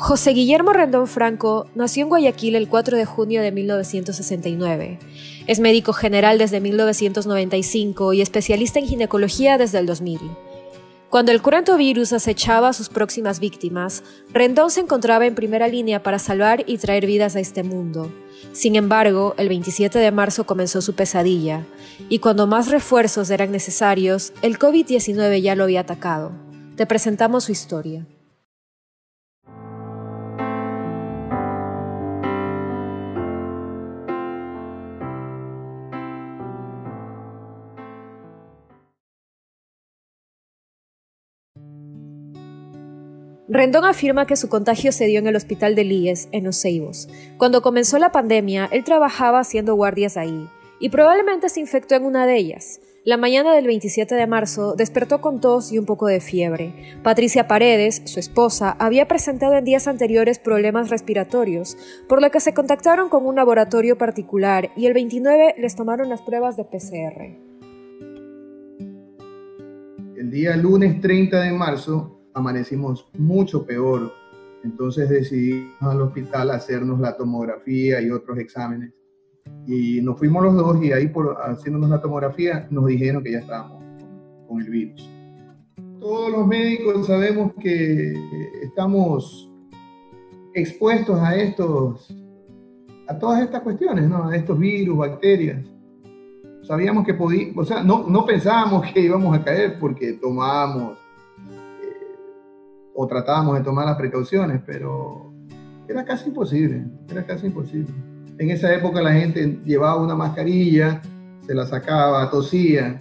[0.00, 4.98] José Guillermo Rendón Franco nació en Guayaquil el 4 de junio de 1969.
[5.46, 10.18] Es médico general desde 1995 y especialista en ginecología desde el 2000.
[11.10, 11.42] Cuando el
[11.76, 14.02] virus acechaba a sus próximas víctimas,
[14.32, 18.10] Rendón se encontraba en primera línea para salvar y traer vidas a este mundo.
[18.52, 21.66] Sin embargo, el 27 de marzo comenzó su pesadilla,
[22.08, 26.32] y cuando más refuerzos eran necesarios, el COVID-19 ya lo había atacado.
[26.74, 28.06] Te presentamos su historia.
[43.52, 47.08] Rendón afirma que su contagio se dio en el hospital de Líes, en Los Ceibos.
[47.36, 52.26] Cuando comenzó la pandemia, él trabajaba haciendo guardias ahí, y probablemente se infectó en una
[52.26, 52.80] de ellas.
[53.04, 56.72] La mañana del 27 de marzo despertó con tos y un poco de fiebre.
[57.02, 61.76] Patricia Paredes, su esposa, había presentado en días anteriores problemas respiratorios,
[62.08, 66.22] por lo que se contactaron con un laboratorio particular y el 29 les tomaron las
[66.22, 67.50] pruebas de PCR.
[70.16, 74.12] El día lunes 30 de marzo amanecimos mucho peor.
[74.62, 78.92] Entonces decidimos al hospital hacernos la tomografía y otros exámenes.
[79.66, 83.38] Y nos fuimos los dos y ahí por haciéndonos la tomografía nos dijeron que ya
[83.38, 83.82] estábamos
[84.46, 85.08] con, el virus.
[85.98, 88.14] Todos los médicos sabemos que
[88.62, 89.50] estamos
[90.54, 92.14] expuestos a estos,
[93.06, 94.28] a todas estas cuestiones, ¿no?
[94.28, 95.64] A estos virus, bacterias.
[96.62, 100.98] Sabíamos que podíamos, o sea, no, no pensábamos que íbamos a caer porque tomábamos
[102.94, 105.32] o tratábamos de tomar las precauciones, pero
[105.88, 107.92] era casi imposible, era casi imposible.
[108.38, 111.02] En esa época la gente llevaba una mascarilla,
[111.46, 113.00] se la sacaba, tosía,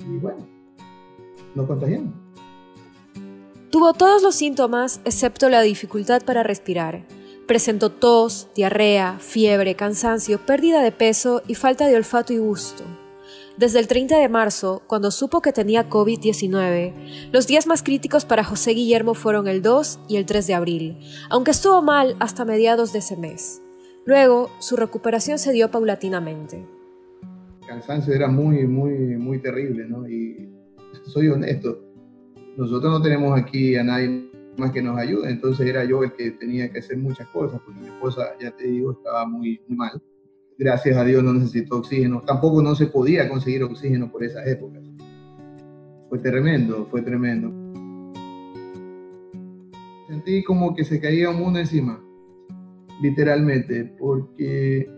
[0.00, 0.46] y bueno,
[1.54, 2.14] no contagiamos.
[3.70, 7.06] Tuvo todos los síntomas excepto la dificultad para respirar.
[7.46, 12.84] Presentó tos, diarrea, fiebre, cansancio, pérdida de peso y falta de olfato y gusto.
[13.60, 18.42] Desde el 30 de marzo, cuando supo que tenía COVID-19, los días más críticos para
[18.42, 20.98] José Guillermo fueron el 2 y el 3 de abril,
[21.28, 23.60] aunque estuvo mal hasta mediados de ese mes.
[24.06, 26.64] Luego, su recuperación se dio paulatinamente.
[27.60, 30.08] El cansancio era muy, muy, muy terrible, ¿no?
[30.08, 30.48] Y
[31.04, 31.84] soy honesto,
[32.56, 36.30] nosotros no tenemos aquí a nadie más que nos ayude, entonces era yo el que
[36.30, 40.00] tenía que hacer muchas cosas, porque mi esposa, ya te digo, estaba muy, muy mal
[40.60, 42.20] gracias a Dios no necesitó oxígeno.
[42.20, 44.82] Tampoco no se podía conseguir oxígeno por esas épocas.
[46.10, 47.50] Fue tremendo, fue tremendo.
[50.06, 52.04] Sentí como que se caía un mundo encima,
[53.00, 54.90] literalmente, porque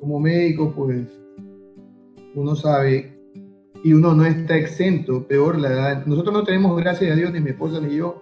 [0.00, 1.06] como médico, pues
[2.34, 3.16] uno sabe
[3.84, 6.06] y uno no está exento, peor la edad.
[6.06, 8.20] Nosotros no tenemos, gracias a Dios, ni mi esposa ni yo,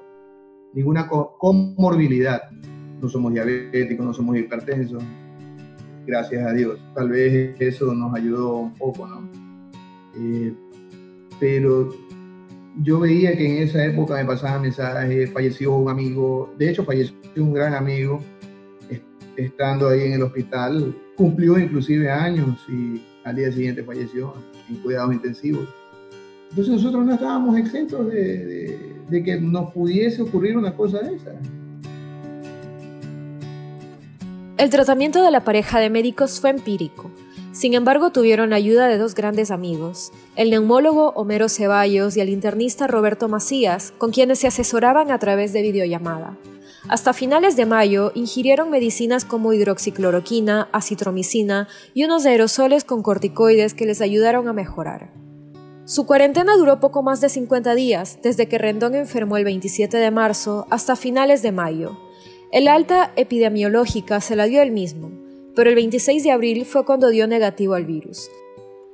[0.75, 2.51] ninguna comorbilidad.
[3.01, 5.03] No somos diabéticos, no somos hipertensos,
[6.07, 6.79] gracias a Dios.
[6.95, 9.29] Tal vez eso nos ayudó un poco, ¿no?
[10.17, 10.53] Eh,
[11.41, 11.91] pero
[12.83, 17.15] yo veía que en esa época me pasaban mensajes, falleció un amigo, de hecho falleció
[17.37, 18.21] un gran amigo
[19.37, 24.35] estando ahí en el hospital, cumplió inclusive años y al día siguiente falleció
[24.69, 25.69] en cuidados intensivos.
[26.51, 31.33] Entonces nosotros no estábamos exentos de, de que nos pudiese ocurrir una cosa de esa.
[34.59, 37.11] El tratamiento de la pareja de médicos fue empírico.
[37.53, 42.87] Sin embargo, tuvieron ayuda de dos grandes amigos, el neumólogo Homero Ceballos y el internista
[42.87, 46.37] Roberto Macías, con quienes se asesoraban a través de videollamada.
[46.89, 53.87] Hasta finales de mayo ingirieron medicinas como hidroxicloroquina, acitromicina y unos aerosoles con corticoides que
[53.87, 55.13] les ayudaron a mejorar.
[55.85, 60.11] Su cuarentena duró poco más de 50 días, desde que Rendón enfermó el 27 de
[60.11, 61.99] marzo hasta finales de mayo,
[62.53, 65.11] el alta epidemiológica se la dio él mismo,
[65.57, 68.29] pero el 26 de abril fue cuando dio negativo al virus.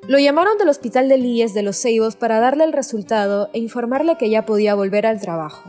[0.06, 4.16] Lo llamaron del hospital de Líes de los Ceibos para darle el resultado e informarle
[4.16, 5.68] que ya podía volver al trabajo.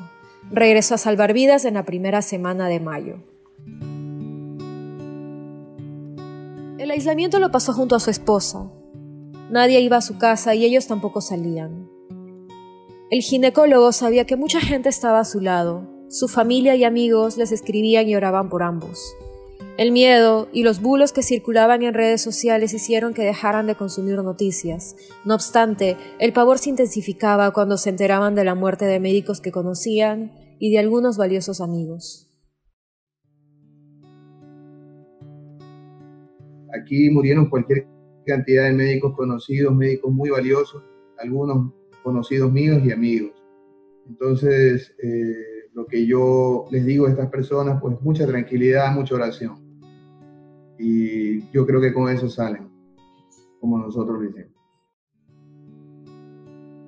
[0.51, 3.15] Regresó a salvar vidas en la primera semana de mayo.
[6.77, 8.69] El aislamiento lo pasó junto a su esposa.
[9.49, 11.89] Nadie iba a su casa y ellos tampoco salían.
[13.09, 17.51] El ginecólogo sabía que mucha gente estaba a su lado, su familia y amigos les
[17.51, 19.15] escribían y oraban por ambos.
[19.77, 24.15] El miedo y los bulos que circulaban en redes sociales hicieron que dejaran de consumir
[24.15, 24.95] noticias.
[25.23, 29.51] No obstante, el pavor se intensificaba cuando se enteraban de la muerte de médicos que
[29.51, 32.27] conocían y de algunos valiosos amigos.
[36.73, 37.87] Aquí murieron cualquier
[38.25, 40.83] cantidad de médicos conocidos, médicos muy valiosos,
[41.19, 41.71] algunos
[42.03, 43.31] conocidos míos y amigos.
[44.07, 49.57] Entonces, eh, lo que yo les digo a estas personas, pues mucha tranquilidad, mucha oración.
[50.77, 52.69] Y yo creo que con eso salen,
[53.59, 54.53] como nosotros lo hicimos.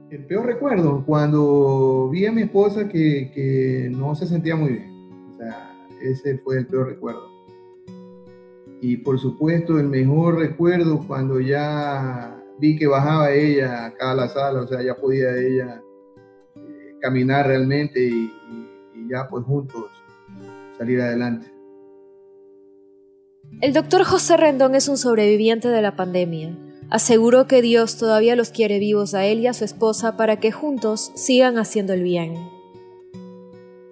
[0.09, 4.91] El peor recuerdo, cuando vi a mi esposa que, que no se sentía muy bien.
[5.33, 7.31] O sea, ese fue el peor recuerdo.
[8.81, 14.27] Y por supuesto, el mejor recuerdo cuando ya vi que bajaba ella acá a la
[14.27, 15.81] sala, o sea, ya podía ella
[16.55, 18.31] eh, caminar realmente y,
[19.11, 19.85] ya pues juntos
[20.77, 21.51] salir adelante.
[23.59, 26.57] El doctor José Rendón es un sobreviviente de la pandemia.
[26.89, 30.51] Aseguró que Dios todavía los quiere vivos a él y a su esposa para que
[30.51, 32.35] juntos sigan haciendo el bien.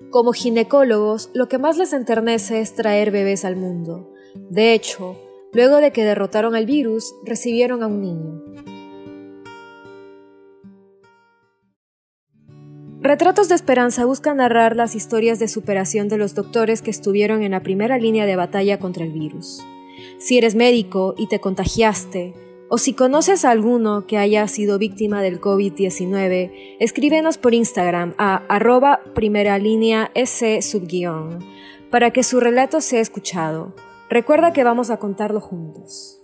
[0.10, 4.12] Como ginecólogos, lo que más les enternece es traer bebés al mundo.
[4.50, 5.16] De hecho,
[5.54, 8.69] luego de que derrotaron al virus, recibieron a un niño.
[13.10, 17.54] Retratos de Esperanza busca narrar las historias de superación de los doctores que estuvieron en
[17.54, 19.66] la primera línea de batalla contra el virus.
[20.20, 22.36] Si eres médico y te contagiaste,
[22.70, 28.44] o si conoces a alguno que haya sido víctima del COVID-19, escríbenos por Instagram a
[28.48, 31.40] arroba primera línea S subguión
[31.90, 33.74] para que su relato sea escuchado.
[34.08, 36.19] Recuerda que vamos a contarlo juntos.